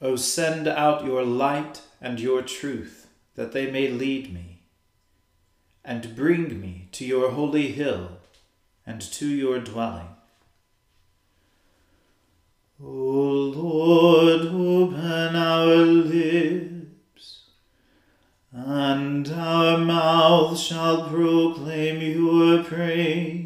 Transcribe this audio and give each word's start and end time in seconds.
O 0.00 0.16
send 0.16 0.68
out 0.68 1.04
your 1.04 1.24
light 1.24 1.80
and 2.00 2.20
your 2.20 2.42
truth, 2.42 3.08
that 3.34 3.52
they 3.52 3.70
may 3.70 3.88
lead 3.88 4.32
me, 4.32 4.62
and 5.84 6.14
bring 6.14 6.60
me 6.60 6.88
to 6.92 7.06
your 7.06 7.30
holy 7.30 7.72
hill 7.72 8.18
and 8.86 9.00
to 9.00 9.26
your 9.26 9.58
dwelling. 9.58 10.08
O 12.78 12.86
Lord, 12.86 14.42
open 14.48 15.34
our 15.34 15.64
lips, 15.76 17.44
and 18.52 19.26
our 19.32 19.78
mouth 19.78 20.58
shall 20.58 21.08
proclaim 21.08 22.02
your 22.02 22.62
praise. 22.62 23.45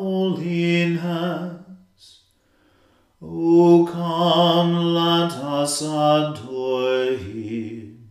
O 3.63 3.85
come, 3.85 4.73
let 4.95 5.33
us 5.33 5.81
adore 5.83 7.13
him. 7.13 8.09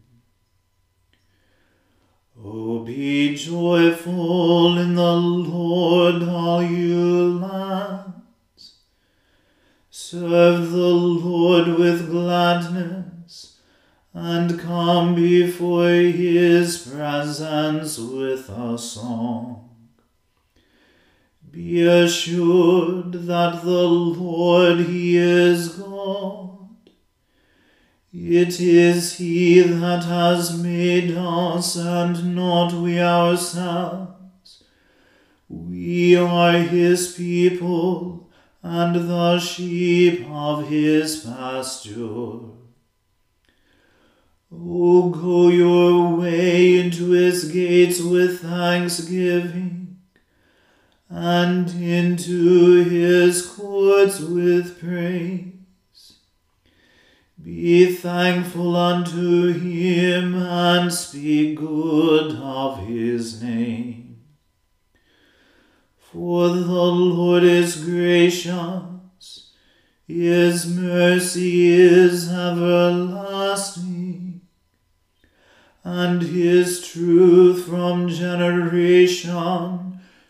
O 2.40 2.84
be 2.84 3.34
joyful 3.34 4.78
in 4.78 4.94
the 4.94 5.16
Lord, 5.16 6.22
all 6.22 6.62
you 6.62 7.40
lands. 7.40 8.76
Serve 9.90 10.70
the 10.70 10.94
Lord 11.26 11.66
with 11.66 12.10
gladness, 12.10 13.58
and 14.14 14.56
come 14.56 15.16
before 15.16 15.88
his 15.88 16.78
presence 16.86 17.98
with 17.98 18.48
a 18.50 18.78
song. 18.78 19.69
Be 21.50 21.82
assured 21.82 23.12
that 23.12 23.62
the 23.62 23.82
Lord 23.82 24.80
He 24.80 25.16
is 25.16 25.70
God. 25.70 26.68
It 28.12 28.60
is 28.60 29.16
He 29.16 29.60
that 29.60 30.04
has 30.04 30.56
made 30.62 31.16
us 31.16 31.74
and 31.76 32.36
not 32.36 32.72
we 32.72 33.00
ourselves. 33.00 34.62
We 35.48 36.14
are 36.14 36.52
His 36.52 37.14
people 37.14 38.30
and 38.62 39.08
the 39.08 39.40
sheep 39.40 40.24
of 40.30 40.68
His 40.68 41.20
pasture. 41.20 42.38
O 44.52 45.10
go 45.10 45.48
your 45.48 46.16
way 46.16 46.78
into 46.78 47.10
His 47.10 47.50
gates 47.50 48.00
with 48.00 48.40
thanksgiving 48.40 49.79
and 51.10 51.68
into 51.70 52.84
his 52.84 53.44
courts 53.44 54.20
with 54.20 54.80
praise. 54.80 55.48
Be 57.42 57.92
thankful 57.92 58.76
unto 58.76 59.52
him 59.52 60.34
and 60.40 60.92
speak 60.92 61.58
good 61.58 62.36
of 62.36 62.86
his 62.86 63.42
name. 63.42 64.22
For 65.98 66.48
the 66.48 66.62
Lord 66.64 67.42
is 67.42 67.84
gracious, 67.84 69.50
his 70.06 70.66
mercy 70.66 71.70
is 71.72 72.30
everlasting, 72.30 73.80
and 75.82 76.22
his 76.22 76.86
truth 76.86 77.64
from 77.66 78.08
generation 78.08 79.89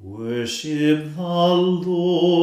Worship 0.00 1.16
the 1.16 1.22
Lord 1.22 2.37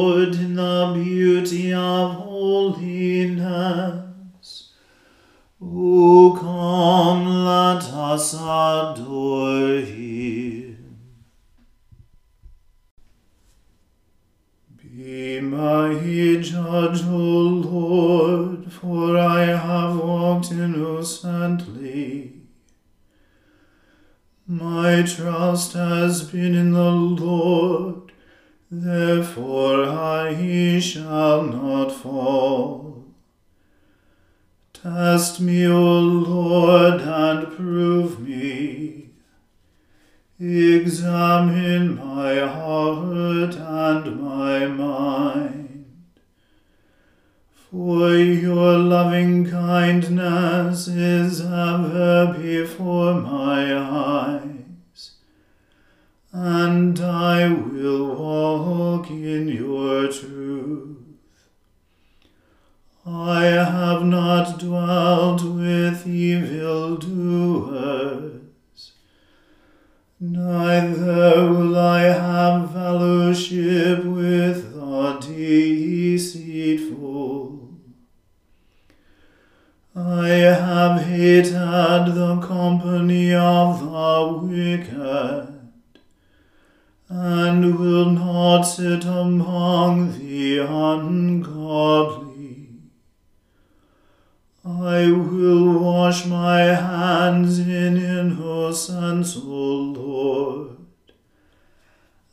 For 47.72 48.14
your 48.16 48.78
loving 48.78 49.50
kindness 49.50 50.86
is 50.86 51.40
ever 51.40 52.32
before 52.38 53.14
my 53.14 53.76
eyes, 53.76 55.16
and 56.32 57.00
I 57.00 57.48
will 57.48 58.14
walk 58.14 59.10
in 59.10 59.48
your 59.48 60.06
truth. 60.06 60.98
I 63.04 63.46
have 63.46 64.04
not 64.04 64.60
dwelt 64.60 65.42
with 65.42 66.06
evil 66.06 66.98
doers, 66.98 68.42
neither 70.20 71.50
will 71.50 71.76
I 71.76 72.02
have 72.02 72.70
fellowship 72.72 74.04
with 74.04 74.72
the 74.72 75.18
deceitful. 75.20 77.15
I 80.08 80.28
have 80.28 81.02
hated 81.02 81.52
the 81.52 82.40
company 82.40 83.34
of 83.34 83.80
the 83.80 84.38
wicked, 84.40 85.72
and 87.08 87.76
will 87.76 88.10
not 88.10 88.62
sit 88.62 89.04
among 89.04 90.16
the 90.16 90.58
ungodly. 90.58 92.68
I 94.64 95.10
will 95.10 95.80
wash 95.80 96.24
my 96.24 96.60
hands 96.60 97.58
in 97.58 97.96
innocence, 97.96 99.36
O 99.36 99.40
Lord, 99.40 100.76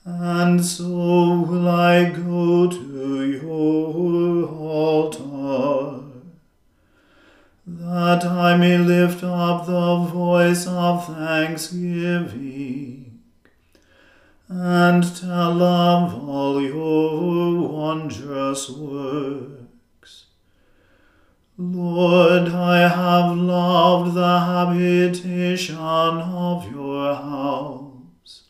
and 0.06 0.64
so 0.64 1.42
will 1.42 1.68
I 1.68 2.12
go 2.12 2.70
to 2.70 3.32
your 3.32 3.94
that 8.14 8.30
I 8.30 8.56
may 8.56 8.78
lift 8.78 9.24
up 9.24 9.66
the 9.66 9.96
voice 10.06 10.68
of 10.68 11.08
thanksgiving 11.08 13.22
and 14.48 15.04
tell 15.18 15.60
of 15.64 16.30
all 16.30 16.62
your 16.62 17.70
wondrous 17.70 18.70
works. 18.70 20.28
Lord, 21.58 22.50
I 22.50 22.88
have 22.88 23.36
loved 23.36 24.14
the 24.14 24.40
habitation 24.40 25.76
of 25.76 26.72
your 26.72 27.16
house, 27.16 28.44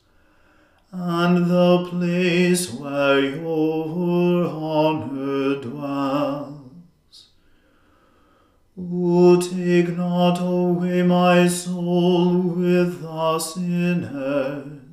and 0.91 1.49
the 1.49 1.87
place 1.89 2.69
where 2.73 3.21
your 3.21 4.45
honor 4.45 5.61
dwells. 5.61 6.52
O 8.77 9.39
take 9.39 9.95
not 9.95 10.39
away 10.39 11.03
my 11.03 11.47
soul 11.47 12.41
with 12.41 13.01
the 13.01 13.39
sinners 13.39 14.83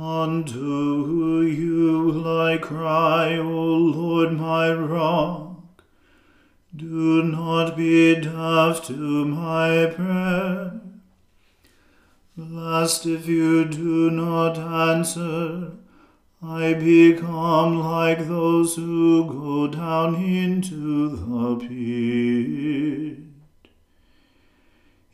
Unto 0.00 1.42
you 1.42 2.26
I 2.26 2.56
cry, 2.56 3.36
O 3.36 3.44
Lord 3.44 4.32
my 4.32 4.72
rock. 4.72 5.82
Do 6.74 7.22
not 7.22 7.76
be 7.76 8.14
deaf 8.14 8.82
to 8.86 9.26
my 9.26 9.92
prayer. 9.94 10.80
Lest 12.34 13.04
if 13.04 13.28
you 13.28 13.66
do 13.66 14.10
not 14.10 14.56
answer, 14.56 15.72
I 16.42 16.72
become 16.72 17.80
like 17.80 18.26
those 18.26 18.76
who 18.76 19.26
go 19.26 19.66
down 19.66 20.14
into 20.14 21.10
the 21.10 21.56
pit. 21.56 23.18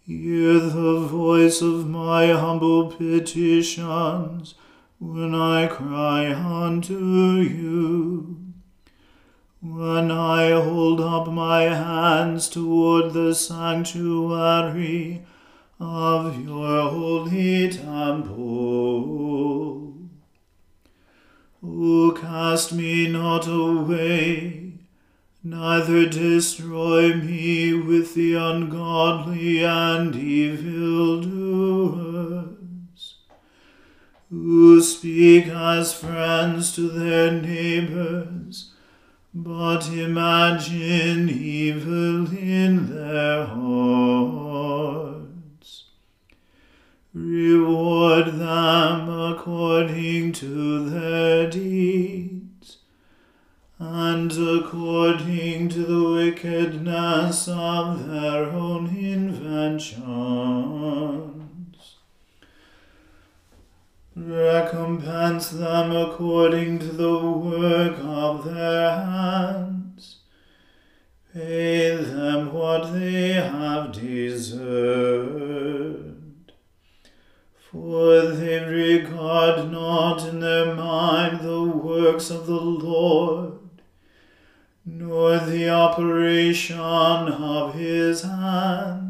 Hear 0.06 0.60
the 0.60 1.00
voice 1.00 1.60
of 1.60 1.88
my 1.88 2.28
humble 2.28 2.92
petitions 2.92 4.54
when 4.98 5.34
I 5.34 5.66
cry 5.66 6.32
unto 6.32 7.36
you. 7.38 8.36
When 9.60 10.10
I 10.10 10.50
hold 10.50 11.00
up 11.00 11.28
my 11.28 11.62
hands 11.62 12.48
toward 12.48 13.12
the 13.12 13.34
sanctuary 13.34 15.22
of 15.80 16.44
your 16.44 16.90
holy 16.90 17.68
temple. 17.68 18.36
O 21.62 22.12
cast 22.12 22.72
me 22.72 23.08
not 23.08 23.46
away 23.48 24.66
neither 25.46 26.08
destroy 26.08 27.14
me 27.14 27.72
with 27.72 28.14
the 28.14 28.34
ungodly 28.34 29.64
and 29.64 30.16
evil 30.16 31.20
doers, 31.22 32.05
who 34.30 34.80
speak 34.82 35.46
as 35.46 35.92
friends 35.94 36.74
to 36.74 36.88
their 36.88 37.30
neighbors, 37.30 38.72
but 39.32 39.88
imagine 39.88 41.28
evil 41.28 42.26
in 42.36 42.92
their 42.92 43.44
hearts. 43.44 44.56
Reward 47.14 48.38
them 48.38 49.08
according 49.08 50.32
to 50.32 50.90
their 50.90 51.48
deeds 51.48 52.78
and 53.78 54.32
according 54.32 55.68
to 55.68 55.84
the 55.84 56.10
wickedness 56.10 57.46
of 57.48 58.08
their 58.08 58.46
own 58.46 58.88
inventions. 58.96 60.55
Recompense 64.46 65.48
them 65.48 65.90
according 65.90 66.78
to 66.78 66.86
the 66.86 67.18
work 67.30 67.98
of 68.00 68.44
their 68.44 68.90
hands. 68.90 70.18
Pay 71.34 71.96
them 71.96 72.52
what 72.52 72.92
they 72.92 73.32
have 73.32 73.90
deserved. 73.90 74.52
For 77.56 78.22
they 78.22 78.60
regard 78.64 79.72
not 79.72 80.24
in 80.28 80.38
their 80.38 80.76
mind 80.76 81.40
the 81.40 81.64
works 81.64 82.30
of 82.30 82.46
the 82.46 82.60
Lord 82.60 83.58
nor 84.84 85.40
the 85.40 85.68
operation 85.68 86.78
of 86.78 87.74
his 87.74 88.22
hands. 88.22 89.05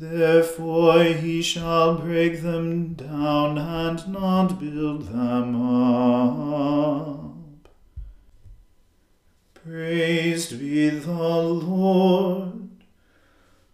Therefore 0.00 1.02
he 1.02 1.42
shall 1.42 1.98
break 1.98 2.40
them 2.42 2.94
down 2.94 3.58
and 3.58 4.06
not 4.06 4.60
build 4.60 5.08
them 5.08 5.60
up. 5.60 7.34
Praised 9.54 10.60
be 10.60 10.88
the 10.90 11.12
Lord, 11.12 12.70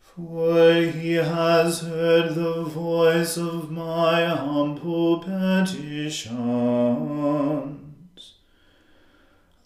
for 0.01 0.73
he 0.73 1.13
has 1.13 1.83
heard 1.83 2.35
the 2.35 2.63
voice 2.65 3.37
of 3.37 3.71
my 3.71 4.25
humble 4.25 5.19
petitions. 5.19 5.85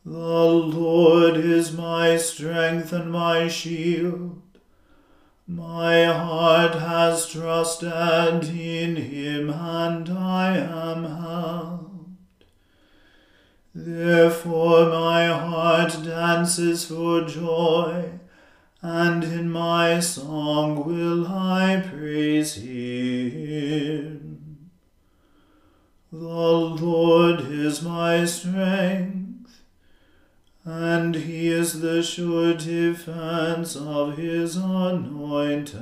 The 0.05 0.13
Lord 0.13 1.37
is 1.37 1.73
my 1.73 2.17
strength 2.17 2.93
and 2.93 3.13
my 3.13 3.47
shield. 3.47 4.38
My 5.51 6.05
heart 6.05 6.75
has 6.75 7.27
trusted 7.27 8.51
in 8.51 8.97
him, 8.97 9.49
and 9.49 10.07
I 10.11 10.59
am 10.59 11.05
helped. 11.05 12.45
Therefore 13.75 14.91
my 14.91 15.29
heart 15.29 16.05
dances 16.05 16.85
for 16.85 17.25
joy, 17.25 18.11
and 18.83 19.25
in 19.25 19.51
my 19.51 20.01
song 20.01 20.85
will 20.85 21.27
I 21.27 21.81
praise 21.81 22.57
him. 22.57 24.69
The 26.13 26.19
Lord 26.19 27.41
is 27.41 27.81
my 27.81 28.27
strength 28.27 29.18
and 30.69 31.15
he 31.15 31.49
is 31.49 31.81
the 31.81 32.03
sure 32.03 32.53
defense 32.53 33.75
of 33.75 34.19
his 34.19 34.55
anointed. 34.55 35.79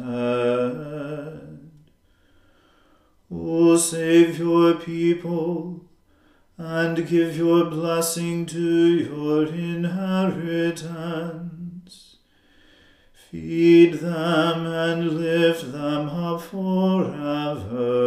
O 3.28 3.76
save 3.76 4.38
your 4.38 4.74
people, 4.74 5.80
and 6.56 7.08
give 7.08 7.36
your 7.36 7.64
blessing 7.64 8.46
to 8.46 8.60
your 8.60 9.46
inheritance. 9.46 10.76
Feed 13.12 13.94
them 13.94 14.66
and 14.66 15.18
lift 15.18 15.72
them 15.72 16.08
up 16.08 16.42
forever. 16.42 18.06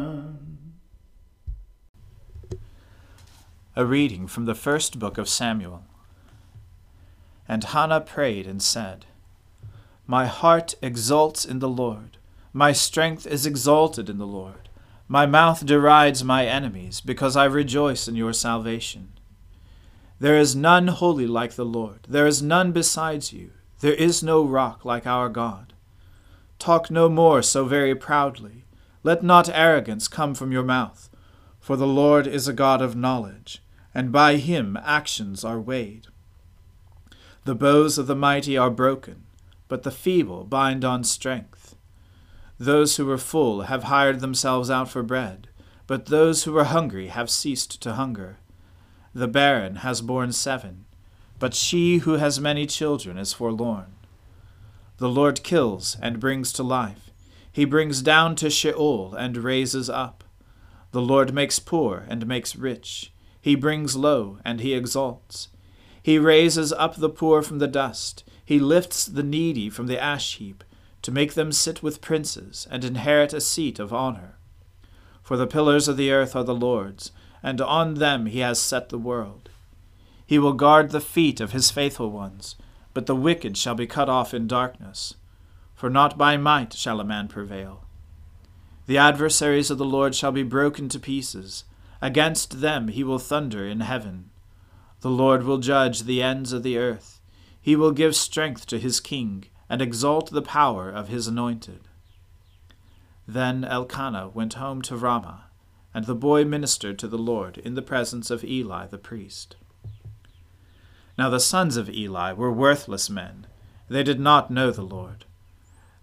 A 3.73 3.85
reading 3.85 4.27
from 4.27 4.43
the 4.43 4.53
first 4.53 4.99
book 4.99 5.17
of 5.17 5.29
Samuel. 5.29 5.85
And 7.47 7.63
Hannah 7.63 8.01
prayed 8.01 8.45
and 8.45 8.61
said, 8.61 9.05
My 10.05 10.25
heart 10.25 10.75
exults 10.81 11.45
in 11.45 11.59
the 11.59 11.69
Lord, 11.69 12.17
my 12.51 12.73
strength 12.73 13.25
is 13.25 13.45
exalted 13.45 14.09
in 14.09 14.17
the 14.17 14.27
Lord. 14.27 14.67
My 15.07 15.25
mouth 15.25 15.65
derides 15.65 16.21
my 16.21 16.45
enemies, 16.45 16.99
because 16.99 17.37
I 17.37 17.45
rejoice 17.45 18.09
in 18.09 18.15
your 18.15 18.33
salvation. 18.33 19.13
There 20.19 20.37
is 20.37 20.53
none 20.53 20.87
holy 20.87 21.25
like 21.25 21.53
the 21.53 21.65
Lord, 21.65 22.01
there 22.09 22.27
is 22.27 22.41
none 22.41 22.73
besides 22.73 23.31
you, 23.31 23.51
there 23.79 23.93
is 23.93 24.21
no 24.21 24.43
rock 24.43 24.83
like 24.83 25.07
our 25.07 25.29
God. 25.29 25.71
Talk 26.59 26.91
no 26.91 27.07
more 27.07 27.41
so 27.41 27.63
very 27.63 27.95
proudly, 27.95 28.65
let 29.01 29.23
not 29.23 29.47
arrogance 29.47 30.09
come 30.09 30.35
from 30.35 30.51
your 30.51 30.63
mouth. 30.63 31.09
For 31.61 31.75
the 31.77 31.87
Lord 31.87 32.25
is 32.25 32.47
a 32.47 32.53
God 32.53 32.81
of 32.81 32.95
knowledge, 32.95 33.61
and 33.93 34.11
by 34.11 34.37
him 34.37 34.77
actions 34.83 35.45
are 35.45 35.59
weighed. 35.59 36.07
The 37.45 37.55
bows 37.55 37.99
of 37.99 38.07
the 38.07 38.15
mighty 38.15 38.57
are 38.57 38.71
broken, 38.71 39.23
but 39.67 39.83
the 39.83 39.91
feeble 39.91 40.43
bind 40.43 40.83
on 40.83 41.03
strength. 41.03 41.75
Those 42.57 42.97
who 42.97 43.05
were 43.05 43.17
full 43.17 43.61
have 43.61 43.83
hired 43.83 44.19
themselves 44.21 44.71
out 44.71 44.89
for 44.89 45.03
bread, 45.03 45.49
but 45.85 46.07
those 46.07 46.43
who 46.43 46.51
were 46.51 46.65
hungry 46.65 47.07
have 47.07 47.29
ceased 47.29 47.79
to 47.83 47.93
hunger. 47.93 48.37
The 49.13 49.27
barren 49.27 49.77
has 49.77 50.01
borne 50.01 50.31
seven, 50.31 50.85
but 51.37 51.53
she 51.53 51.99
who 51.99 52.13
has 52.13 52.39
many 52.39 52.65
children 52.65 53.17
is 53.17 53.33
forlorn. 53.33 53.93
The 54.97 55.09
Lord 55.09 55.43
kills 55.43 55.95
and 56.01 56.19
brings 56.19 56.51
to 56.53 56.63
life. 56.63 57.11
He 57.51 57.65
brings 57.65 58.01
down 58.01 58.35
to 58.37 58.49
Sheol 58.49 59.13
and 59.13 59.37
raises 59.37 59.89
up. 59.89 60.23
The 60.91 61.01
Lord 61.01 61.33
makes 61.33 61.59
poor 61.59 62.05
and 62.09 62.27
makes 62.27 62.55
rich. 62.55 63.11
He 63.39 63.55
brings 63.55 63.95
low 63.95 64.39
and 64.43 64.59
he 64.59 64.73
exalts. 64.73 65.47
He 66.03 66.17
raises 66.19 66.73
up 66.73 66.95
the 66.95 67.09
poor 67.09 67.41
from 67.41 67.59
the 67.59 67.67
dust. 67.67 68.23
He 68.43 68.59
lifts 68.59 69.05
the 69.05 69.23
needy 69.23 69.69
from 69.69 69.87
the 69.87 70.01
ash 70.01 70.35
heap, 70.37 70.63
to 71.03 71.11
make 71.11 71.33
them 71.33 71.51
sit 71.51 71.81
with 71.81 72.01
princes 72.01 72.67
and 72.69 72.83
inherit 72.83 73.33
a 73.33 73.41
seat 73.41 73.79
of 73.79 73.93
honor. 73.93 74.35
For 75.23 75.37
the 75.37 75.47
pillars 75.47 75.87
of 75.87 75.97
the 75.97 76.11
earth 76.11 76.35
are 76.35 76.43
the 76.43 76.53
Lord's, 76.53 77.11
and 77.41 77.61
on 77.61 77.95
them 77.95 78.25
he 78.25 78.39
has 78.39 78.59
set 78.59 78.89
the 78.89 78.97
world. 78.97 79.49
He 80.25 80.37
will 80.37 80.53
guard 80.53 80.91
the 80.91 81.01
feet 81.01 81.39
of 81.39 81.51
his 81.51 81.71
faithful 81.71 82.11
ones, 82.11 82.55
but 82.93 83.05
the 83.05 83.15
wicked 83.15 83.57
shall 83.57 83.75
be 83.75 83.87
cut 83.87 84.09
off 84.09 84.33
in 84.33 84.47
darkness. 84.47 85.15
For 85.73 85.89
not 85.89 86.17
by 86.17 86.37
might 86.37 86.73
shall 86.73 86.99
a 86.99 87.05
man 87.05 87.27
prevail. 87.27 87.80
The 88.87 88.97
adversaries 88.97 89.69
of 89.69 89.77
the 89.77 89.85
Lord 89.85 90.15
shall 90.15 90.31
be 90.31 90.43
broken 90.43 90.89
to 90.89 90.99
pieces. 90.99 91.63
Against 92.01 92.61
them 92.61 92.87
he 92.87 93.03
will 93.03 93.19
thunder 93.19 93.65
in 93.67 93.81
heaven. 93.81 94.31
The 95.01 95.09
Lord 95.09 95.43
will 95.43 95.59
judge 95.59 96.03
the 96.03 96.21
ends 96.21 96.51
of 96.53 96.63
the 96.63 96.77
earth. 96.77 97.19
He 97.61 97.75
will 97.75 97.91
give 97.91 98.15
strength 98.15 98.65
to 98.67 98.79
his 98.79 98.99
king, 98.99 99.45
and 99.69 99.81
exalt 99.81 100.31
the 100.31 100.41
power 100.41 100.89
of 100.89 101.07
his 101.07 101.27
anointed. 101.27 101.81
Then 103.27 103.63
Elkanah 103.63 104.29
went 104.29 104.55
home 104.55 104.81
to 104.81 104.97
Ramah, 104.97 105.45
and 105.93 106.05
the 106.05 106.15
boy 106.15 106.43
ministered 106.43 106.99
to 106.99 107.07
the 107.07 107.17
Lord 107.17 107.57
in 107.59 107.75
the 107.75 107.81
presence 107.81 108.29
of 108.29 108.43
Eli 108.43 108.87
the 108.87 108.97
priest. 108.97 109.55
Now 111.17 111.29
the 111.29 111.39
sons 111.39 111.77
of 111.77 111.89
Eli 111.89 112.33
were 112.33 112.51
worthless 112.51 113.09
men. 113.09 113.47
They 113.87 114.03
did 114.03 114.19
not 114.19 114.51
know 114.51 114.71
the 114.71 114.81
Lord. 114.81 115.25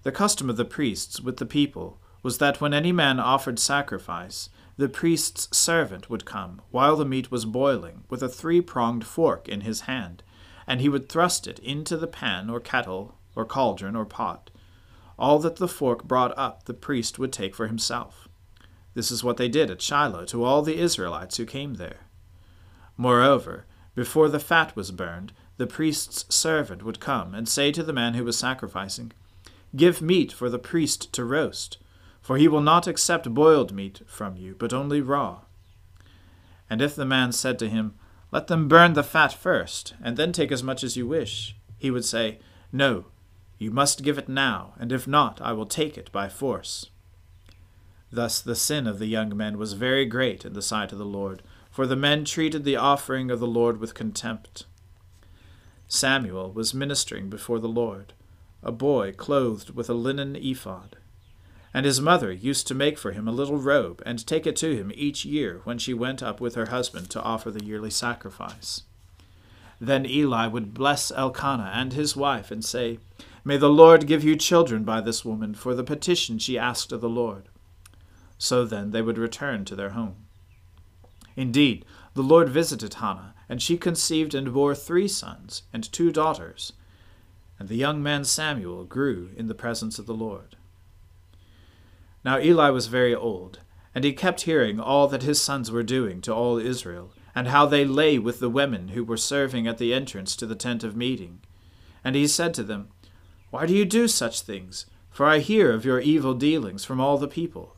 The 0.02 0.12
custom 0.12 0.48
of 0.48 0.56
the 0.56 0.64
priests 0.64 1.20
with 1.20 1.36
the 1.36 1.46
people 1.46 1.98
was 2.22 2.38
that 2.38 2.60
when 2.60 2.74
any 2.74 2.92
man 2.92 3.20
offered 3.20 3.58
sacrifice, 3.58 4.50
the 4.76 4.88
priest's 4.88 5.56
servant 5.56 6.08
would 6.08 6.24
come 6.24 6.60
while 6.70 6.96
the 6.96 7.04
meat 7.04 7.30
was 7.30 7.44
boiling 7.44 8.04
with 8.08 8.22
a 8.22 8.28
three 8.28 8.60
pronged 8.60 9.04
fork 9.04 9.48
in 9.48 9.62
his 9.62 9.82
hand, 9.82 10.22
and 10.66 10.80
he 10.80 10.88
would 10.88 11.08
thrust 11.08 11.46
it 11.46 11.58
into 11.60 11.96
the 11.96 12.06
pan 12.06 12.48
or 12.48 12.60
kettle 12.60 13.16
or 13.34 13.44
cauldron 13.44 13.96
or 13.96 14.04
pot. 14.04 14.50
All 15.18 15.38
that 15.40 15.56
the 15.56 15.68
fork 15.68 16.04
brought 16.04 16.36
up 16.38 16.64
the 16.64 16.74
priest 16.74 17.18
would 17.18 17.32
take 17.32 17.54
for 17.54 17.66
himself. 17.66 18.28
This 18.94 19.10
is 19.10 19.24
what 19.24 19.36
they 19.36 19.48
did 19.48 19.70
at 19.70 19.82
Shiloh 19.82 20.24
to 20.26 20.44
all 20.44 20.62
the 20.62 20.78
Israelites 20.78 21.36
who 21.36 21.46
came 21.46 21.74
there. 21.74 22.06
Moreover, 22.96 23.66
before 23.94 24.28
the 24.28 24.40
fat 24.40 24.76
was 24.76 24.92
burned, 24.92 25.32
the 25.56 25.66
priest's 25.66 26.32
servant 26.34 26.84
would 26.84 27.00
come 27.00 27.34
and 27.34 27.48
say 27.48 27.72
to 27.72 27.82
the 27.82 27.92
man 27.92 28.14
who 28.14 28.24
was 28.24 28.38
sacrificing, 28.38 29.12
Give 29.74 30.00
meat 30.00 30.32
for 30.32 30.48
the 30.48 30.58
priest 30.58 31.12
to 31.14 31.24
roast 31.24 31.78
for 32.28 32.36
he 32.36 32.46
will 32.46 32.60
not 32.60 32.86
accept 32.86 33.32
boiled 33.32 33.72
meat 33.72 34.02
from 34.06 34.36
you, 34.36 34.54
but 34.58 34.70
only 34.70 35.00
raw. 35.00 35.38
And 36.68 36.82
if 36.82 36.94
the 36.94 37.06
man 37.06 37.32
said 37.32 37.58
to 37.58 37.70
him, 37.70 37.94
Let 38.30 38.48
them 38.48 38.68
burn 38.68 38.92
the 38.92 39.02
fat 39.02 39.32
first, 39.32 39.94
and 40.04 40.18
then 40.18 40.32
take 40.32 40.52
as 40.52 40.62
much 40.62 40.84
as 40.84 40.94
you 40.94 41.06
wish, 41.06 41.56
he 41.78 41.90
would 41.90 42.04
say, 42.04 42.38
No, 42.70 43.06
you 43.56 43.70
must 43.70 44.02
give 44.02 44.18
it 44.18 44.28
now, 44.28 44.74
and 44.78 44.92
if 44.92 45.08
not, 45.08 45.40
I 45.40 45.54
will 45.54 45.64
take 45.64 45.96
it 45.96 46.12
by 46.12 46.28
force. 46.28 46.90
Thus 48.12 48.42
the 48.42 48.54
sin 48.54 48.86
of 48.86 48.98
the 48.98 49.06
young 49.06 49.34
men 49.34 49.56
was 49.56 49.72
very 49.72 50.04
great 50.04 50.44
in 50.44 50.52
the 50.52 50.60
sight 50.60 50.92
of 50.92 50.98
the 50.98 51.06
Lord, 51.06 51.42
for 51.70 51.86
the 51.86 51.96
men 51.96 52.26
treated 52.26 52.62
the 52.62 52.76
offering 52.76 53.30
of 53.30 53.40
the 53.40 53.46
Lord 53.46 53.80
with 53.80 53.94
contempt. 53.94 54.66
Samuel 55.86 56.52
was 56.52 56.74
ministering 56.74 57.30
before 57.30 57.58
the 57.58 57.68
Lord, 57.68 58.12
a 58.62 58.70
boy 58.70 59.12
clothed 59.12 59.70
with 59.70 59.88
a 59.88 59.94
linen 59.94 60.36
ephod. 60.36 60.97
And 61.74 61.84
his 61.84 62.00
mother 62.00 62.32
used 62.32 62.66
to 62.66 62.74
make 62.74 62.98
for 62.98 63.12
him 63.12 63.28
a 63.28 63.32
little 63.32 63.58
robe, 63.58 64.02
and 64.06 64.26
take 64.26 64.46
it 64.46 64.56
to 64.56 64.74
him 64.74 64.90
each 64.94 65.24
year 65.24 65.60
when 65.64 65.78
she 65.78 65.92
went 65.92 66.22
up 66.22 66.40
with 66.40 66.54
her 66.54 66.66
husband 66.66 67.10
to 67.10 67.22
offer 67.22 67.50
the 67.50 67.64
yearly 67.64 67.90
sacrifice. 67.90 68.82
Then 69.80 70.06
Eli 70.06 70.46
would 70.46 70.74
bless 70.74 71.12
Elkanah 71.12 71.72
and 71.74 71.92
his 71.92 72.16
wife, 72.16 72.50
and 72.50 72.64
say, 72.64 72.98
May 73.44 73.56
the 73.56 73.70
Lord 73.70 74.06
give 74.06 74.24
you 74.24 74.36
children 74.36 74.84
by 74.84 75.00
this 75.00 75.24
woman 75.24 75.54
for 75.54 75.74
the 75.74 75.84
petition 75.84 76.38
she 76.38 76.58
asked 76.58 76.92
of 76.92 77.00
the 77.00 77.08
Lord. 77.08 77.48
So 78.38 78.64
then 78.64 78.90
they 78.90 79.02
would 79.02 79.18
return 79.18 79.64
to 79.66 79.76
their 79.76 79.90
home. 79.90 80.16
Indeed, 81.36 81.84
the 82.14 82.22
Lord 82.22 82.48
visited 82.48 82.94
Hannah, 82.94 83.34
and 83.48 83.62
she 83.62 83.76
conceived 83.76 84.34
and 84.34 84.52
bore 84.52 84.74
three 84.74 85.08
sons 85.08 85.62
and 85.72 85.90
two 85.90 86.10
daughters. 86.10 86.72
And 87.58 87.68
the 87.68 87.76
young 87.76 88.02
man 88.02 88.24
Samuel 88.24 88.84
grew 88.84 89.30
in 89.36 89.46
the 89.46 89.54
presence 89.54 89.98
of 89.98 90.06
the 90.06 90.14
Lord. 90.14 90.56
Now 92.24 92.38
Eli 92.38 92.70
was 92.70 92.86
very 92.86 93.14
old, 93.14 93.60
and 93.94 94.04
he 94.04 94.12
kept 94.12 94.42
hearing 94.42 94.80
all 94.80 95.08
that 95.08 95.22
his 95.22 95.40
sons 95.40 95.70
were 95.70 95.82
doing 95.82 96.20
to 96.22 96.34
all 96.34 96.58
Israel, 96.58 97.12
and 97.34 97.48
how 97.48 97.66
they 97.66 97.84
lay 97.84 98.18
with 98.18 98.40
the 98.40 98.50
women 98.50 98.88
who 98.88 99.04
were 99.04 99.16
serving 99.16 99.66
at 99.66 99.78
the 99.78 99.94
entrance 99.94 100.34
to 100.36 100.46
the 100.46 100.54
tent 100.54 100.82
of 100.82 100.96
meeting. 100.96 101.40
And 102.02 102.16
he 102.16 102.26
said 102.26 102.54
to 102.54 102.62
them, 102.62 102.88
Why 103.50 103.66
do 103.66 103.74
you 103.74 103.84
do 103.84 104.08
such 104.08 104.40
things? 104.40 104.86
For 105.10 105.26
I 105.26 105.38
hear 105.38 105.72
of 105.72 105.84
your 105.84 106.00
evil 106.00 106.34
dealings 106.34 106.84
from 106.84 107.00
all 107.00 107.18
the 107.18 107.28
people. 107.28 107.76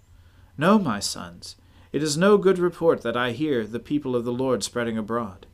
No, 0.56 0.78
my 0.78 1.00
sons, 1.00 1.56
it 1.92 2.02
is 2.02 2.16
no 2.16 2.38
good 2.38 2.58
report 2.58 3.02
that 3.02 3.16
I 3.16 3.32
hear 3.32 3.66
the 3.66 3.80
people 3.80 4.14
of 4.14 4.24
the 4.24 4.32
Lord 4.32 4.62
spreading 4.62 4.96
abroad. 4.96 5.46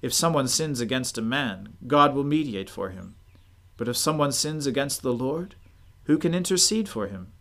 If 0.00 0.12
someone 0.12 0.48
sins 0.48 0.80
against 0.80 1.16
a 1.16 1.22
man, 1.22 1.76
God 1.86 2.14
will 2.14 2.24
mediate 2.24 2.68
for 2.68 2.90
him. 2.90 3.14
But 3.76 3.88
if 3.88 3.96
someone 3.96 4.32
sins 4.32 4.66
against 4.66 5.02
the 5.02 5.14
Lord, 5.14 5.54
who 6.04 6.18
can 6.18 6.34
intercede 6.34 6.88
for 6.88 7.06
him? 7.06 7.32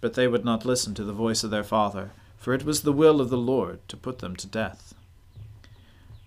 But 0.00 0.14
they 0.14 0.26
would 0.26 0.44
not 0.44 0.64
listen 0.64 0.94
to 0.94 1.04
the 1.04 1.12
voice 1.12 1.44
of 1.44 1.50
their 1.50 1.64
father, 1.64 2.12
for 2.36 2.54
it 2.54 2.64
was 2.64 2.82
the 2.82 2.92
will 2.92 3.20
of 3.20 3.28
the 3.28 3.36
Lord 3.36 3.86
to 3.88 3.96
put 3.96 4.20
them 4.20 4.34
to 4.36 4.46
death. 4.46 4.94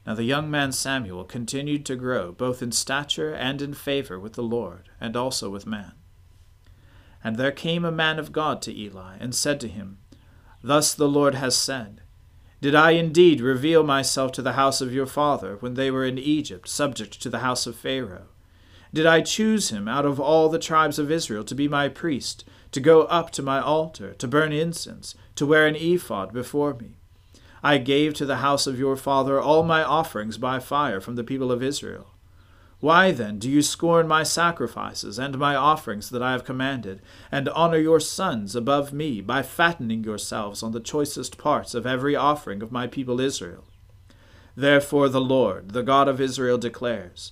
Now 0.05 0.13
the 0.15 0.23
young 0.23 0.51
man 0.51 0.71
Samuel 0.71 1.23
continued 1.23 1.85
to 1.85 1.95
grow, 1.95 2.31
both 2.31 2.61
in 2.61 2.71
stature 2.71 3.33
and 3.33 3.61
in 3.61 3.73
favor 3.73 4.19
with 4.19 4.33
the 4.33 4.43
Lord, 4.43 4.89
and 4.99 5.15
also 5.15 5.49
with 5.49 5.65
man. 5.65 5.93
And 7.23 7.37
there 7.37 7.51
came 7.51 7.85
a 7.85 7.91
man 7.91 8.19
of 8.19 8.33
God 8.33 8.61
to 8.63 8.77
Eli, 8.77 9.15
and 9.19 9.33
said 9.33 9.59
to 9.61 9.69
him, 9.69 9.97
Thus 10.61 10.93
the 10.93 11.07
Lord 11.07 11.35
has 11.35 11.55
said, 11.55 12.01
Did 12.61 12.75
I 12.75 12.91
indeed 12.91 13.39
reveal 13.39 13.83
myself 13.83 14.33
to 14.33 14.41
the 14.41 14.53
house 14.53 14.81
of 14.81 14.93
your 14.93 15.05
father 15.05 15.55
when 15.61 15.75
they 15.75 15.89
were 15.89 16.05
in 16.05 16.17
Egypt, 16.17 16.67
subject 16.67 17.21
to 17.21 17.29
the 17.29 17.39
house 17.39 17.65
of 17.65 17.77
Pharaoh? 17.77 18.27
Did 18.93 19.07
I 19.07 19.21
choose 19.21 19.69
him 19.69 19.87
out 19.87 20.05
of 20.05 20.19
all 20.19 20.49
the 20.49 20.59
tribes 20.59 20.99
of 20.99 21.11
Israel 21.11 21.43
to 21.45 21.55
be 21.55 21.67
my 21.67 21.89
priest, 21.89 22.45
to 22.71 22.79
go 22.79 23.03
up 23.03 23.31
to 23.31 23.41
my 23.41 23.59
altar, 23.59 24.13
to 24.13 24.27
burn 24.27 24.53
incense, 24.53 25.15
to 25.35 25.47
wear 25.47 25.65
an 25.65 25.75
ephod 25.75 26.31
before 26.31 26.75
me? 26.75 26.97
I 27.63 27.79
gave 27.79 28.13
to 28.15 28.25
the 28.25 28.37
house 28.37 28.67
of 28.67 28.77
your 28.77 28.95
father 28.95 29.41
all 29.41 29.63
my 29.63 29.83
offerings 29.83 30.37
by 30.37 30.59
fire 30.59 31.01
from 31.01 31.15
the 31.15 31.23
people 31.23 31.51
of 31.51 31.63
Israel. 31.63 32.07
Why 32.81 33.11
then 33.11 33.39
do 33.39 33.49
you 33.49 33.61
scorn 33.61 34.07
my 34.07 34.23
sacrifices 34.23 35.17
and 35.17 35.39
my 35.39 35.55
offerings 35.55 36.09
that 36.09 36.21
I 36.21 36.33
have 36.33 36.43
commanded, 36.43 37.01
and 37.31 37.47
honor 37.49 37.77
your 37.77 38.01
sons 38.01 38.55
above 38.55 38.91
me 38.91 39.21
by 39.21 39.41
fattening 39.41 40.03
yourselves 40.03 40.61
on 40.61 40.73
the 40.73 40.81
choicest 40.81 41.37
parts 41.37 41.73
of 41.73 41.87
every 41.87 42.15
offering 42.15 42.61
of 42.61 42.73
my 42.73 42.87
people 42.87 43.21
Israel? 43.21 43.63
Therefore 44.55 45.07
the 45.09 45.21
Lord, 45.21 45.71
the 45.71 45.81
God 45.81 46.09
of 46.09 46.19
Israel, 46.19 46.57
declares, 46.57 47.31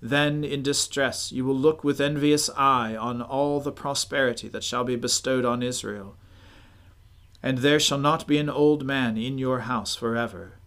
Then 0.00 0.44
in 0.44 0.62
distress 0.62 1.32
you 1.32 1.44
will 1.44 1.56
look 1.56 1.82
with 1.82 2.00
envious 2.00 2.48
eye 2.56 2.94
on 2.94 3.20
all 3.20 3.60
the 3.60 3.72
prosperity 3.72 4.48
that 4.48 4.64
shall 4.64 4.84
be 4.84 4.96
bestowed 4.96 5.44
on 5.44 5.62
Israel. 5.62 6.16
And 7.42 7.58
there 7.58 7.80
shall 7.80 7.98
not 7.98 8.26
be 8.26 8.38
an 8.38 8.50
old 8.50 8.84
man 8.84 9.16
in 9.16 9.38
your 9.38 9.60
house 9.60 9.96
forever. 9.96 10.58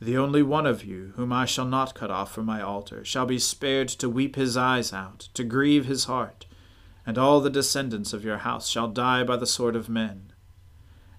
The 0.00 0.16
only 0.16 0.42
one 0.42 0.66
of 0.66 0.84
you, 0.84 1.12
whom 1.16 1.32
I 1.32 1.44
shall 1.44 1.64
not 1.64 1.94
cut 1.94 2.10
off 2.10 2.32
from 2.32 2.46
my 2.46 2.60
altar, 2.60 3.04
shall 3.04 3.24
be 3.24 3.38
spared 3.38 3.88
to 3.88 4.08
weep 4.08 4.34
his 4.34 4.56
eyes 4.56 4.92
out, 4.92 5.28
to 5.34 5.44
grieve 5.44 5.86
his 5.86 6.04
heart, 6.04 6.46
and 7.06 7.16
all 7.16 7.40
the 7.40 7.50
descendants 7.50 8.12
of 8.12 8.24
your 8.24 8.38
house 8.38 8.68
shall 8.68 8.88
die 8.88 9.22
by 9.22 9.36
the 9.36 9.46
sword 9.46 9.76
of 9.76 9.88
men. 9.88 10.32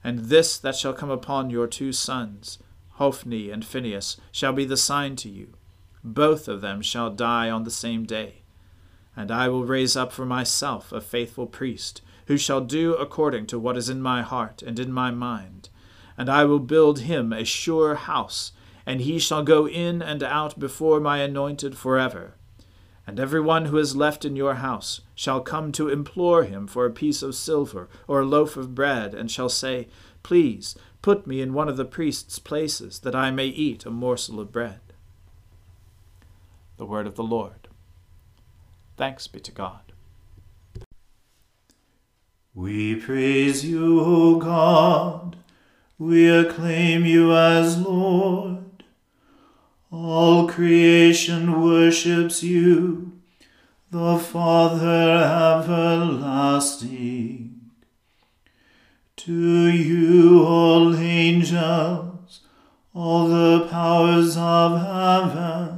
And 0.04 0.26
this 0.26 0.58
that 0.58 0.76
shall 0.76 0.94
come 0.94 1.10
upon 1.10 1.50
your 1.50 1.66
two 1.66 1.94
sons, 1.94 2.60
Hophni 2.96 3.50
and 3.50 3.64
Phinehas, 3.64 4.18
shall 4.34 4.52
be 4.52 4.66
the 4.66 4.76
sign 4.76 5.16
to 5.18 5.30
you. 5.30 5.54
Both 6.04 6.48
of 6.48 6.62
them 6.62 6.82
shall 6.82 7.10
die 7.10 7.50
on 7.50 7.64
the 7.64 7.72
same 7.72 8.06
day. 8.06 8.44
And 9.16 9.32
I 9.32 9.48
will 9.48 9.66
raise 9.66 9.96
up 9.96 10.12
for 10.12 10.26
myself 10.26 10.92
a 10.92 11.00
faithful 11.00 11.48
priest, 11.48 12.02
who 12.28 12.38
shall 12.38 12.62
do 12.62 12.96
according 12.96 13.48
to 13.48 13.60
what 13.60 13.78
is 13.78 13.90
in 13.90 14.02
my 14.02 14.22
heart 14.22 14.62
and 14.62 14.80
in 14.80 14.92
my 14.92 15.12
mind. 15.12 15.70
And 16.18 16.30
I 16.30 16.46
will 16.46 16.60
build 16.60 17.00
him 17.00 17.32
a 17.32 17.44
sure 17.44 17.96
house 17.96 18.52
and 18.86 19.02
he 19.02 19.20
shall 19.20 19.44
go 19.44 19.68
in 19.68 20.02
and 20.02 20.22
out 20.24 20.60
before 20.60 21.00
my 21.00 21.20
anointed 21.20 21.78
forever. 21.78 22.36
And 23.06 23.20
every 23.20 23.42
one 23.42 23.66
who 23.66 23.78
is 23.78 23.96
left 23.96 24.24
in 24.24 24.36
your 24.36 24.56
house 24.56 25.02
shall 25.14 25.42
come 25.42 25.72
to 25.74 25.90
implore 25.90 26.44
him 26.44 26.68
for 26.68 26.86
a 26.86 26.92
piece 26.92 27.22
of 27.22 27.36
silver 27.36 27.90
or 28.08 28.22
a 28.22 28.26
loaf 28.26 28.56
of 28.56 28.76
bread, 28.76 29.14
and 29.14 29.30
shall 29.30 29.50
say, 29.50 29.88
Please 30.22 30.76
put 31.02 31.28
me 31.28 31.42
in 31.42 31.54
one 31.54 31.68
of 31.68 31.76
the 31.76 31.86
priest's 31.86 32.40
places, 32.40 33.00
that 33.00 33.16
I 33.16 33.30
may 33.30 33.48
eat 33.48 33.86
a 33.86 33.90
morsel 33.90 34.40
of 34.40 34.54
bread. 34.54 34.80
The 36.84 36.90
word 36.90 37.08
of 37.08 37.16
the 37.16 37.24
Lord. 37.24 37.70
Thanks 38.98 39.26
be 39.28 39.40
to 39.40 39.54
God. 39.54 39.94
We 42.54 42.98
praise 42.98 43.64
you, 43.64 44.02
O 44.02 44.36
God. 44.36 45.38
We 45.98 46.28
acclaim 46.30 47.06
you 47.06 47.34
as 47.34 47.80
Lord. 47.80 48.84
All 49.94 50.46
creation 50.50 51.62
worships 51.62 52.44
you, 52.44 53.14
the 53.90 54.18
Father 54.18 55.24
everlasting. 55.64 57.62
To 59.16 59.70
you, 59.70 60.44
all 60.46 60.94
angels, 60.98 62.42
all 62.94 63.30
the 63.30 63.70
powers 63.70 64.36
of 64.36 64.82
heaven, 64.82 65.73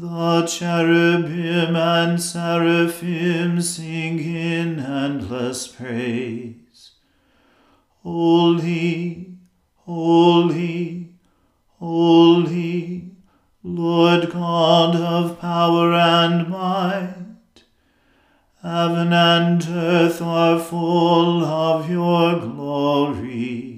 the 0.00 0.46
cherubim 0.46 1.74
and 1.74 2.22
seraphim 2.22 3.60
sing 3.60 4.20
in 4.20 4.78
endless 4.78 5.66
praise. 5.66 6.92
Holy, 8.02 9.34
holy, 9.78 11.08
Holy, 11.78 13.12
Lord 13.62 14.30
God 14.30 14.96
of 14.96 15.40
power 15.40 15.92
and 15.92 16.48
might, 16.48 17.62
heaven 18.62 19.12
and 19.12 19.64
earth 19.68 20.20
are 20.20 20.58
full 20.58 21.44
of 21.44 21.88
your 21.88 22.40
glory. 22.40 23.77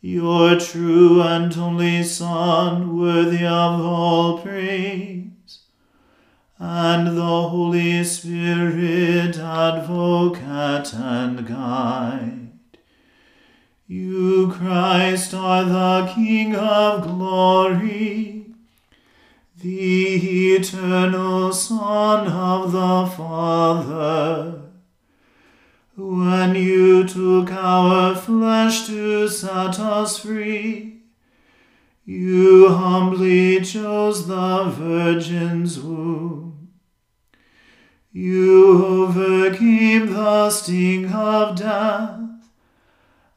your 0.00 0.58
true 0.58 1.22
and 1.22 1.56
only 1.56 2.02
Son, 2.02 2.96
worthy 2.98 3.44
of 3.44 3.80
all 3.80 4.38
praise 4.38 5.20
and 6.58 7.16
the 7.16 7.48
Holy 7.48 8.04
Spirit, 8.04 9.38
advocate 9.38 10.92
and 10.94 11.46
guide. 11.46 12.48
You, 13.86 14.52
Christ, 14.52 15.32
are 15.32 15.64
the 15.64 16.12
King 16.14 16.54
of 16.54 17.02
glory, 17.02 18.46
the 19.58 20.54
eternal 20.54 21.52
Son 21.52 22.26
of 22.28 22.72
the 22.72 23.16
Father. 23.16 24.69
When 26.02 26.54
you 26.54 27.06
took 27.06 27.52
our 27.52 28.14
flesh 28.14 28.86
to 28.86 29.28
set 29.28 29.78
us 29.78 30.18
free, 30.20 31.02
you 32.06 32.70
humbly 32.70 33.60
chose 33.60 34.26
the 34.26 34.64
Virgin's 34.70 35.78
womb. 35.78 36.70
You 38.12 38.82
overcame 38.86 40.14
the 40.14 40.48
sting 40.48 41.12
of 41.12 41.56
death 41.56 42.18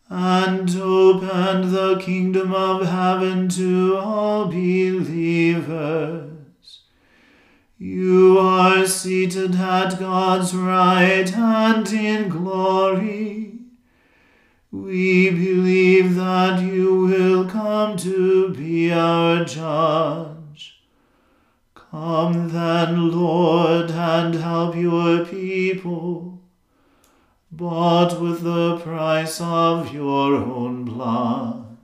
and 0.08 0.74
opened 0.74 1.72
the 1.72 2.00
kingdom 2.00 2.54
of 2.54 2.88
heaven 2.88 3.50
to 3.50 3.98
all 3.98 4.46
believers. 4.46 6.33
You 7.86 8.38
are 8.40 8.88
seated 8.88 9.56
at 9.56 10.00
God's 10.00 10.56
right 10.56 11.30
hand 11.30 11.92
in 11.92 12.30
glory 12.30 13.60
we 14.72 15.30
believe 15.30 16.16
that 16.16 16.62
you 16.62 17.02
will 17.02 17.50
come 17.50 17.98
to 17.98 18.54
be 18.54 18.90
our 18.90 19.44
judge. 19.44 20.82
Come 21.76 22.48
then, 22.54 23.12
Lord, 23.12 23.92
and 23.92 24.34
help 24.36 24.78
your 24.78 25.26
people, 25.26 26.42
bought 27.52 28.18
with 28.22 28.44
the 28.44 28.78
price 28.78 29.42
of 29.42 29.94
your 29.94 30.36
own 30.36 30.86
blood, 30.86 31.78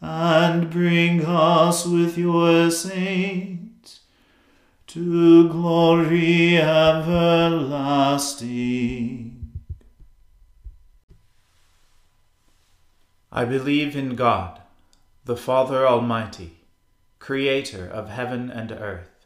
and 0.00 0.68
bring 0.70 1.24
us 1.24 1.86
with 1.86 2.18
your 2.18 2.68
saints 2.68 3.61
to 4.92 5.48
glory 5.48 6.58
everlasting. 6.58 7.12
I 13.32 13.46
believe 13.46 13.96
in 13.96 14.16
God, 14.16 14.60
the 15.24 15.34
Father 15.34 15.88
Almighty, 15.88 16.58
creator 17.18 17.86
of 17.88 18.10
heaven 18.10 18.50
and 18.50 18.70
earth. 18.70 19.24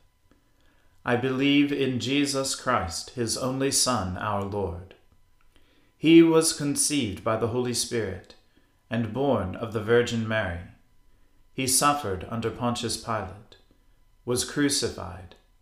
I 1.04 1.16
believe 1.16 1.72
in 1.72 1.98
Jesus 1.98 2.54
Christ, 2.54 3.10
his 3.10 3.36
only 3.36 3.72
Son, 3.72 4.16
our 4.18 4.44
Lord. 4.44 4.94
He 5.98 6.22
was 6.22 6.52
conceived 6.52 7.24
by 7.24 7.38
the 7.38 7.48
Holy 7.48 7.74
Spirit 7.74 8.36
and 8.88 9.12
born 9.12 9.56
of 9.56 9.72
the 9.72 9.82
Virgin 9.82 10.28
Mary. 10.28 10.60
He 11.52 11.66
suffered 11.66 12.24
under 12.30 12.50
Pontius 12.50 12.96
Pilate, 12.96 13.56
was 14.24 14.44
crucified 14.44 15.34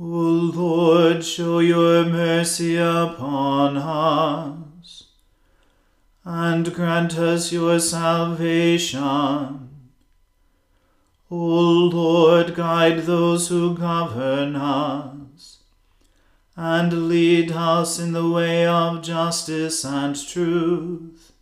O 0.00 0.04
Lord, 0.04 1.24
show 1.24 1.58
your 1.58 2.04
mercy 2.04 2.76
upon 2.76 3.76
us, 3.76 5.08
and 6.24 6.72
grant 6.72 7.18
us 7.18 7.50
your 7.50 7.80
salvation. 7.80 9.00
O 11.28 11.36
Lord, 11.36 12.54
guide 12.54 13.00
those 13.06 13.48
who 13.48 13.76
govern 13.76 14.54
us, 14.54 15.58
and 16.56 17.08
lead 17.08 17.50
us 17.50 17.98
in 17.98 18.12
the 18.12 18.30
way 18.30 18.64
of 18.68 19.02
justice 19.02 19.84
and 19.84 20.14
truth. 20.14 21.32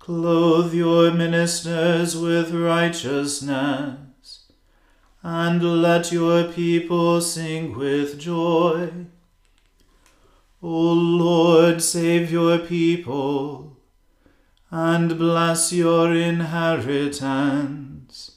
Clothe 0.00 0.74
your 0.74 1.12
ministers 1.12 2.16
with 2.16 2.50
righteousness 2.50 4.07
and 5.22 5.82
let 5.82 6.12
your 6.12 6.44
people 6.44 7.20
sing 7.20 7.76
with 7.76 8.18
joy. 8.18 8.90
O 10.62 10.92
Lord, 10.92 11.82
save 11.82 12.30
your 12.30 12.58
people, 12.58 13.76
and 14.70 15.18
bless 15.18 15.72
your 15.72 16.14
inheritance. 16.14 18.36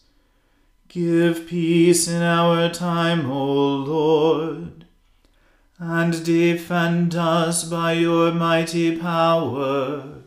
Give 0.87 1.45
peace 1.47 2.07
in 2.07 2.21
our 2.21 2.69
time, 2.69 3.29
O 3.29 3.75
Lord, 3.75 4.85
and 5.79 6.25
defend 6.25 7.15
us 7.15 7.63
by 7.63 7.93
your 7.93 8.31
mighty 8.31 8.97
power. 8.97 10.21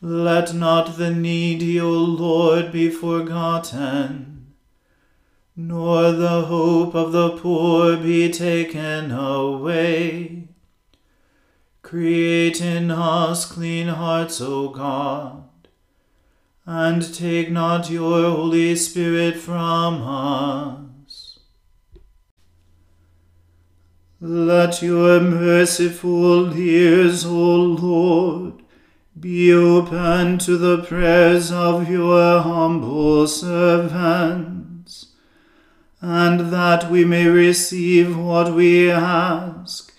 Let 0.00 0.54
not 0.54 0.96
the 0.96 1.10
needy, 1.10 1.80
O 1.80 1.90
Lord, 1.90 2.72
be 2.72 2.90
forgotten 2.90 4.35
nor 5.58 6.12
the 6.12 6.42
hope 6.42 6.94
of 6.94 7.12
the 7.12 7.30
poor 7.38 7.96
be 7.96 8.30
taken 8.30 9.10
away. 9.10 10.48
Create 11.80 12.60
in 12.60 12.90
us 12.90 13.46
clean 13.50 13.88
hearts, 13.88 14.38
O 14.40 14.68
God, 14.68 15.44
and 16.66 17.14
take 17.14 17.50
not 17.50 17.88
your 17.88 18.30
Holy 18.30 18.76
Spirit 18.76 19.36
from 19.36 20.02
us. 20.02 21.38
Let 24.20 24.82
your 24.82 25.20
merciful 25.20 26.54
ears, 26.58 27.24
O 27.24 27.30
Lord, 27.30 28.62
be 29.18 29.52
open 29.54 30.36
to 30.38 30.58
the 30.58 30.82
prayers 30.82 31.50
of 31.50 31.88
your 31.88 32.40
humble 32.40 33.26
servant 33.26 34.55
and 36.00 36.52
that 36.52 36.90
we 36.90 37.04
may 37.04 37.26
receive 37.26 38.16
what 38.18 38.54
we 38.54 38.90
ask. 38.90 39.92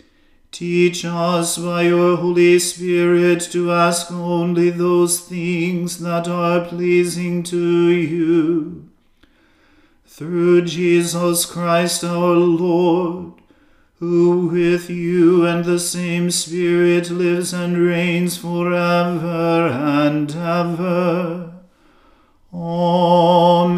Teach 0.52 1.06
us 1.06 1.58
by 1.58 1.84
your 1.84 2.18
Holy 2.18 2.58
Spirit 2.60 3.42
to 3.52 3.72
ask 3.72 4.12
only 4.12 4.70
those 4.70 5.20
things 5.20 6.00
that 6.00 6.28
are 6.28 6.66
pleasing 6.66 7.44
to 7.44 7.90
you. 7.90 8.90
Through 10.06 10.64
Jesus 10.64 11.46
Christ 11.46 12.04
our 12.04 12.34
Lord, 12.34 13.34
who 14.00 14.48
with 14.48 14.90
you 14.90 15.46
and 15.46 15.64
the 15.64 15.80
same 15.80 16.32
Spirit 16.32 17.12
lives 17.12 17.54
and 17.54 17.78
reigns 17.78 18.38
forever 18.38 19.68
and 19.68 20.32
ever. 20.32 21.52
Amen. 22.52 23.78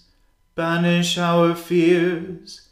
banish 0.61 1.17
our 1.17 1.55
fears, 1.55 2.69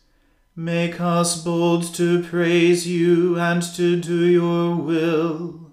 make 0.55 1.01
us 1.01 1.43
bold 1.43 1.83
to 1.95 2.21
praise 2.21 2.87
you 2.87 3.39
and 3.39 3.63
to 3.63 3.99
do 3.99 4.27
your 4.27 4.75
will, 4.75 5.71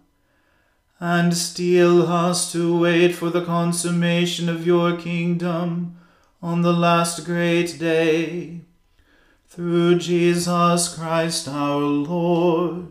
and 0.98 1.36
steel 1.36 2.04
us 2.04 2.50
to 2.52 2.78
wait 2.78 3.14
for 3.14 3.28
the 3.28 3.44
consummation 3.44 4.48
of 4.48 4.66
your 4.66 4.96
kingdom 4.96 5.94
on 6.40 6.62
the 6.62 6.72
last 6.72 7.26
great 7.26 7.78
day. 7.78 8.62
Through 9.46 9.98
Jesus 9.98 10.96
Christ 10.96 11.46
our 11.46 11.80
Lord. 11.80 12.86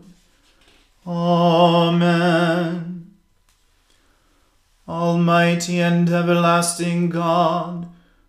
Amen. 1.04 3.10
Almighty 4.88 5.80
and 5.80 6.08
everlasting 6.08 7.10
God, 7.10 7.85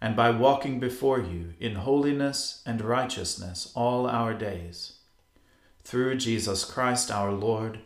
and 0.00 0.14
by 0.14 0.30
walking 0.30 0.78
before 0.78 1.20
you 1.20 1.54
in 1.58 1.76
holiness 1.76 2.62
and 2.66 2.80
righteousness 2.80 3.72
all 3.74 4.06
our 4.06 4.34
days. 4.34 4.94
Through 5.82 6.16
Jesus 6.16 6.64
Christ 6.64 7.10
our 7.10 7.32
Lord, 7.32 7.80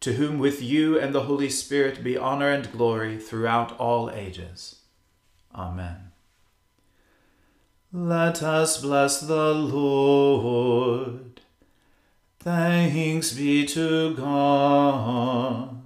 to 0.00 0.12
whom 0.14 0.38
with 0.38 0.62
you 0.62 0.98
and 0.98 1.14
the 1.14 1.24
Holy 1.24 1.50
Spirit 1.50 2.04
be 2.04 2.16
honor 2.16 2.50
and 2.50 2.70
glory 2.70 3.18
throughout 3.18 3.72
all 3.78 4.10
ages. 4.10 4.80
Amen. 5.54 6.12
Let 7.92 8.42
us 8.42 8.82
bless 8.82 9.20
the 9.20 9.54
Lord. 9.54 11.40
Thanks 12.40 13.32
be 13.32 13.64
to 13.66 14.14
God. 14.14 15.85